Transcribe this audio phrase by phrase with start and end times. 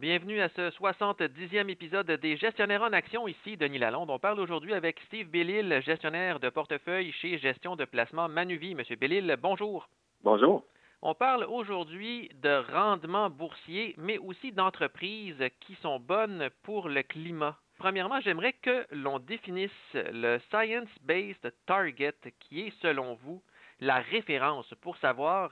[0.00, 3.26] Bienvenue à ce 70e épisode des Gestionnaires en Action.
[3.26, 4.10] Ici, Denis Lalonde.
[4.10, 8.76] On parle aujourd'hui avec Steve Bellil, gestionnaire de portefeuille chez Gestion de placement Manuvie.
[8.76, 9.88] Monsieur Bellil, bonjour.
[10.22, 10.64] Bonjour.
[11.02, 17.56] On parle aujourd'hui de rendement boursier, mais aussi d'entreprises qui sont bonnes pour le climat.
[17.76, 23.42] Premièrement, j'aimerais que l'on définisse le Science-Based Target, qui est, selon vous,
[23.80, 25.50] la référence pour savoir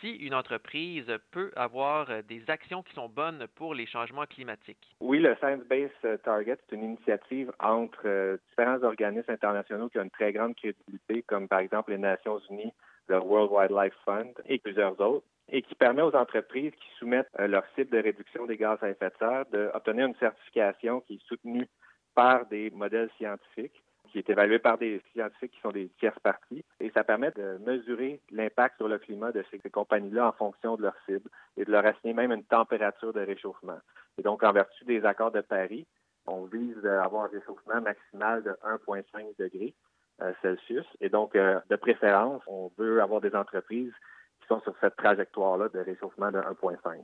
[0.00, 4.94] si une entreprise peut avoir des actions qui sont bonnes pour les changements climatiques.
[5.00, 10.02] Oui, le Science Based Target, c'est une initiative entre euh, différents organismes internationaux qui ont
[10.02, 12.72] une très grande crédibilité, comme par exemple les Nations Unies,
[13.08, 17.46] le World Wildlife Fund et plusieurs autres et qui permet aux entreprises qui soumettent euh,
[17.46, 21.26] leur cible de réduction des gaz à effet de serre d'obtenir une certification qui est
[21.26, 21.68] soutenue
[22.14, 23.81] par des modèles scientifiques
[24.12, 26.64] qui est évalué par des scientifiques qui sont des tierces parties.
[26.80, 30.82] Et ça permet de mesurer l'impact sur le climat de ces, compagnies-là en fonction de
[30.82, 33.78] leur cible et de leur assigner même une température de réchauffement.
[34.18, 35.86] Et donc, en vertu des accords de Paris,
[36.26, 38.50] on vise à avoir un réchauffement maximal de
[38.86, 39.74] 1,5 degrés
[40.20, 40.86] euh, Celsius.
[41.00, 43.94] Et donc, euh, de préférence, on veut avoir des entreprises
[44.40, 47.00] qui sont sur cette trajectoire-là de réchauffement de 1,5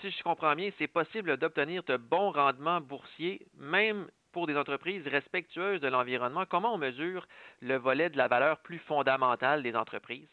[0.00, 5.06] si je comprends bien, c'est possible d'obtenir de bons rendements boursiers, même pour des entreprises
[5.06, 7.26] respectueuses de l'environnement, comment on mesure
[7.60, 10.28] le volet de la valeur plus fondamentale des entreprises?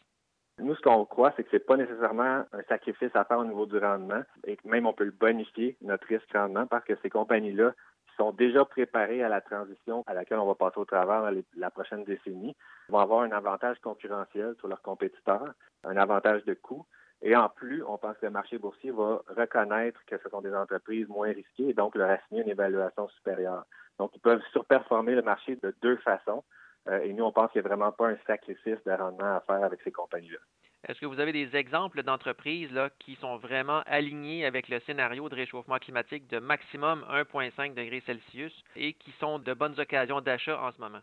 [0.60, 3.44] Nous, ce qu'on croit, c'est que ce n'est pas nécessairement un sacrifice à faire au
[3.44, 6.94] niveau du rendement et que même on peut le bonifier, notre risque rendement, parce que
[7.02, 7.72] ces compagnies-là
[8.16, 12.02] sont déjà préparées à la transition à laquelle on va passer au travers la prochaine
[12.04, 12.56] décennie,
[12.88, 15.52] vont avoir un avantage concurrentiel sur leurs compétiteurs,
[15.84, 16.84] un avantage de coût,
[17.22, 20.54] et en plus, on pense que le marché boursier va reconnaître que ce sont des
[20.54, 23.64] entreprises moins risquées et donc leur assigner une évaluation supérieure.
[23.98, 26.44] Donc, ils peuvent surperformer le marché de deux façons.
[26.88, 29.40] Euh, et nous, on pense qu'il n'y a vraiment pas un sacrifice de rendement à
[29.40, 30.38] faire avec ces compagnies-là.
[30.86, 35.34] Est-ce que vous avez des exemples d'entreprises qui sont vraiment alignées avec le scénario de
[35.34, 40.70] réchauffement climatique de maximum 1,5 degrés Celsius et qui sont de bonnes occasions d'achat en
[40.70, 41.00] ce moment?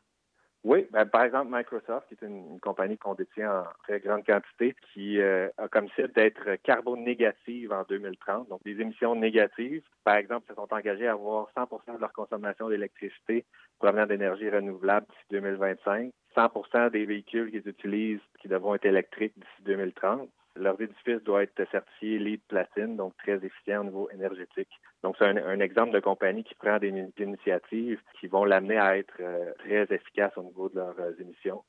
[0.66, 4.76] Oui, ben, par exemple, Microsoft, qui est une, compagnie qu'on détient en très grande quantité,
[4.92, 9.84] qui euh, a comme cible d'être carbonégative en 2030, donc des émissions négatives.
[10.04, 13.46] Par exemple, se sont engagés à avoir 100% de leur consommation d'électricité
[13.78, 19.62] provenant d'énergie renouvelable d'ici 2025, 100% des véhicules qu'ils utilisent qui devront être électriques d'ici
[19.66, 24.70] 2030 leur édifice doit être certifié LEED Platine, donc très efficient au niveau énergétique.
[25.04, 26.90] Donc, c'est un, exemple de compagnie qui prend des,
[27.20, 31.64] initiatives qui vont l'amener à être euh, très efficace au niveau de leurs euh, émissions.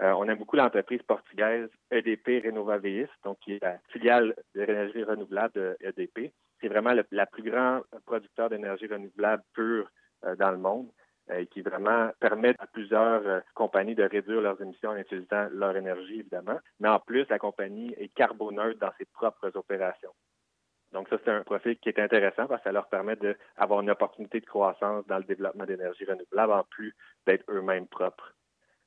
[0.00, 5.02] Euh, on aime beaucoup l'entreprise portugaise EDP Renovaveis, donc qui est la filiale de l'énergie
[5.02, 6.32] renouvelable de EDP.
[6.60, 9.90] C'est vraiment le la plus grand producteur d'énergie renouvelable pure
[10.38, 10.88] dans le monde.
[11.30, 15.76] Euh, qui vraiment permet à plusieurs euh, compagnies de réduire leurs émissions en utilisant leur
[15.76, 16.58] énergie, évidemment.
[16.80, 20.14] Mais en plus, la compagnie est carboneutre dans ses propres opérations.
[20.92, 23.90] Donc ça, c'est un profil qui est intéressant parce que ça leur permet d'avoir une
[23.90, 26.94] opportunité de croissance dans le développement d'énergie renouvelable en plus
[27.26, 28.32] d'être eux-mêmes propres.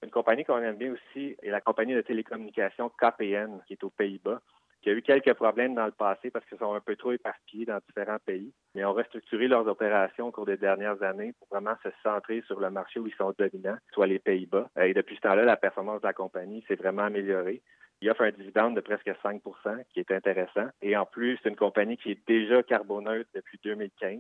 [0.01, 3.91] Une compagnie qu'on aime bien aussi est la compagnie de télécommunications KPN qui est aux
[3.91, 4.41] Pays-Bas
[4.81, 7.65] qui a eu quelques problèmes dans le passé parce qu'ils sont un peu trop éparpillés
[7.65, 8.51] dans différents pays.
[8.73, 12.59] Mais ont restructuré leurs opérations au cours des dernières années pour vraiment se centrer sur
[12.59, 14.69] le marché où ils sont dominants, soit les Pays-Bas.
[14.77, 17.61] Euh, et depuis ce temps-là, la performance de la compagnie s'est vraiment améliorée.
[18.01, 20.67] Il offre un dividende de presque 5% qui est intéressant.
[20.81, 24.19] Et en plus, c'est une compagnie qui est déjà carboneutre depuis 2015.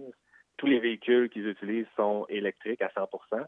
[0.57, 3.43] Tous les véhicules qu'ils utilisent sont électriques à 100%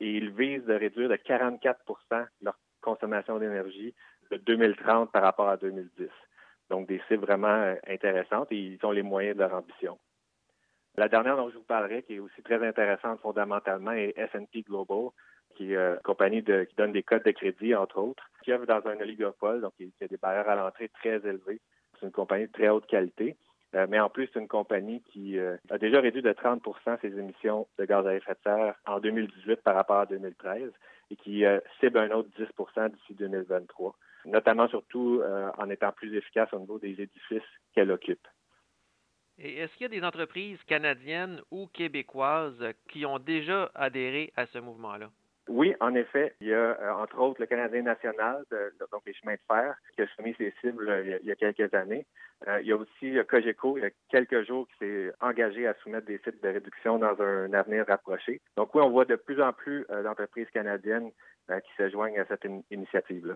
[0.00, 3.94] et ils visent de réduire de 44% leur consommation d'énergie
[4.30, 6.08] de 2030 par rapport à 2010.
[6.72, 9.98] Donc, des cibles vraiment euh, intéressantes et ils ont les moyens de leur ambition.
[10.96, 15.10] La dernière dont je vous parlerai, qui est aussi très intéressante fondamentalement, est S&P Global,
[15.54, 18.64] qui est euh, une compagnie qui donne des codes de crédit, entre autres, qui offre
[18.64, 21.60] dans un oligopole, donc qui a des barrières à l'entrée très élevées.
[22.00, 23.36] C'est une compagnie de très haute qualité.
[23.74, 27.66] Euh, mais en plus, c'est une compagnie qui a déjà réduit de 30% ses émissions
[27.78, 30.70] de gaz à effet de serre en 2018 par rapport à 2013
[31.10, 31.44] et qui
[31.80, 33.94] cible un autre 10% d'ici 2023
[34.24, 37.42] notamment surtout euh, en étant plus efficace au niveau des édifices
[37.74, 38.26] qu'elle occupe.
[39.38, 44.46] Et est-ce qu'il y a des entreprises canadiennes ou québécoises qui ont déjà adhéré à
[44.46, 45.10] ce mouvement-là?
[45.48, 46.34] Oui, en effet.
[46.40, 48.44] Il y a, euh, entre autres, le Canadien national,
[48.92, 51.74] donc les chemins de fer, qui a soumis ses cibles euh, il, y a, quelques
[51.74, 52.06] années.
[52.60, 56.06] il y a aussi Cogeco, il y a quelques jours, qui s'est engagé à soumettre
[56.06, 58.40] des sites de réduction dans un avenir rapproché.
[58.56, 61.10] Donc oui, on voit de plus en plus d'entreprises canadiennes
[61.48, 63.34] qui se joignent à cette initiative-là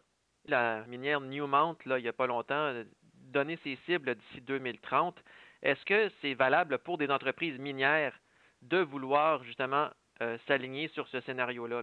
[0.49, 5.17] la minière Newmont, là, il n'y a pas longtemps, euh, donner ses cibles d'ici 2030.
[5.62, 8.19] Est-ce que c'est valable pour des entreprises minières
[8.62, 9.88] de vouloir justement
[10.23, 11.82] euh, s'aligner sur ce scénario-là?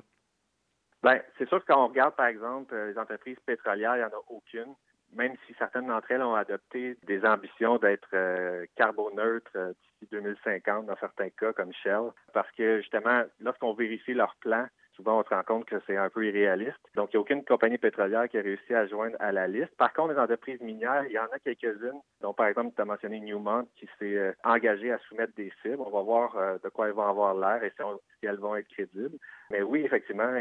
[1.04, 4.06] Bien, c'est sûr que quand on regarde, par exemple, euh, les entreprises pétrolières, il n'y
[4.06, 4.74] en a aucune.
[5.16, 10.88] même si certaines d'entre elles ont adopté des ambitions d'être euh, carboneutres euh, d'ici 2050
[10.88, 14.66] dans certains cas, comme Shell, parce que justement, lorsqu'on vérifie leur plan,
[14.96, 16.78] souvent on se rend compte que c'est un peu irréaliste.
[16.96, 19.76] Donc, il n'y a aucune compagnie pétrolière qui a réussi à joindre à la liste.
[19.78, 22.86] Par contre, les entreprises minières, il y en a quelques-unes, dont par exemple, tu as
[22.86, 25.80] mentionné Newmont, qui s'est euh, engagé à soumettre des cibles.
[25.80, 27.84] On va voir euh, de quoi elles vont avoir l'air et si,
[28.20, 29.18] si, elles vont être crédibles.
[29.52, 30.32] Mais oui, effectivement,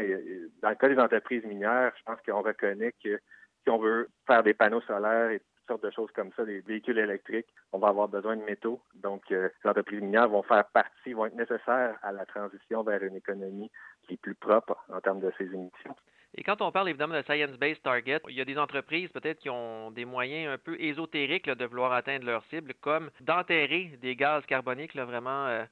[0.61, 3.19] dans le cas des entreprises minières, je pense qu'on reconnaît que
[3.63, 6.97] si on veut faire des panneaux solaires et sortes de choses comme ça, des véhicules
[6.97, 8.81] électriques, on va avoir besoin de métaux.
[8.95, 13.03] Donc, euh, les entreprises minières vont faire partie, vont être nécessaires à la transition vers
[13.03, 13.71] une économie
[14.03, 15.95] qui est plus propre en termes de ses émissions.
[16.35, 19.49] Et quand on parle évidemment de science-based target, il y a des entreprises peut-être qui
[19.49, 24.43] ont des moyens un peu ésotériques de vouloir atteindre leur cible, comme d'enterrer des gaz
[24.47, 25.63] carboniques vraiment euh,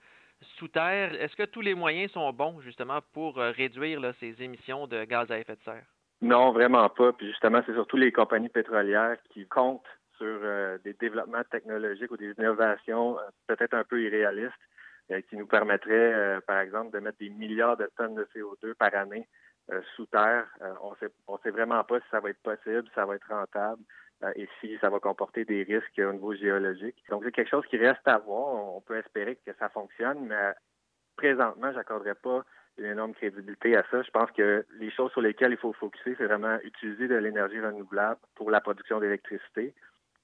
[0.57, 1.19] sous terre.
[1.19, 5.31] Est-ce que tous les moyens sont bons justement pour euh, réduire ces émissions de gaz
[5.31, 5.85] à effet de serre?
[6.21, 7.13] Non, vraiment pas.
[7.13, 9.88] Puis justement, c'est surtout les compagnies pétrolières qui comptent
[10.18, 14.53] sur euh, des développements technologiques ou des innovations euh, peut-être un peu irréalistes
[15.12, 18.94] euh, qui nous permettraient, par exemple, de mettre des milliards de tonnes de CO2 par
[18.94, 19.27] année
[19.95, 20.47] sous terre.
[20.81, 23.27] on sait, on sait vraiment pas si ça va être possible, si ça va être
[23.29, 23.81] rentable
[24.35, 27.01] et si ça va comporter des risques au niveau géologique.
[27.09, 28.75] Donc, c'est quelque chose qui reste à voir.
[28.75, 30.51] On peut espérer que ça fonctionne, mais
[31.15, 32.44] présentement, j'accorderais pas
[32.81, 34.01] une énorme crédibilité à ça.
[34.01, 37.60] Je pense que les choses sur lesquelles il faut focuser, c'est vraiment utiliser de l'énergie
[37.60, 39.74] renouvelable pour la production d'électricité,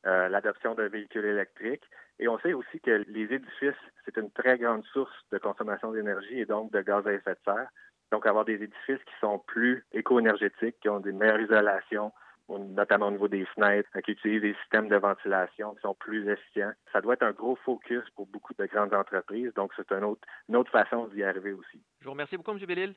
[0.06, 1.86] euh, l'adoption de véhicules électriques.
[2.20, 6.40] Et on sait aussi que les édifices, c'est une très grande source de consommation d'énergie
[6.40, 7.70] et donc de gaz à effet de serre.
[8.12, 12.12] Donc, avoir des édifices qui sont plus éco-énergétiques, qui ont des meilleures isolations,
[12.50, 16.72] notamment au niveau des fenêtres, qui utilisent des systèmes de ventilation qui sont plus efficients.
[16.94, 19.54] Ça doit être un gros focus pour beaucoup de grandes entreprises.
[19.56, 21.82] Donc, c'est une autre, une autre façon d'y arriver aussi.
[22.08, 22.66] Je vous remercie beaucoup, M.
[22.66, 22.96] Bellil.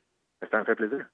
[0.49, 1.05] Ça me fait plaisir.